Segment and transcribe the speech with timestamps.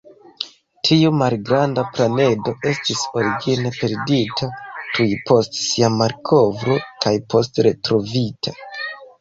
[0.87, 4.49] Tiu malgranda planedo estis origine perdita
[4.97, 8.57] tuj post sia malkovro kaj poste retrovita.